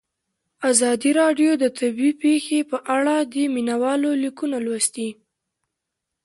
ازادي 0.69 1.11
راډیو 1.21 1.51
د 1.57 1.65
طبیعي 1.79 2.11
پېښې 2.23 2.59
په 2.71 2.77
اړه 2.97 3.15
د 3.33 3.33
مینه 3.53 3.75
والو 3.83 4.11
لیکونه 4.23 4.57
لوستي. 4.65 5.09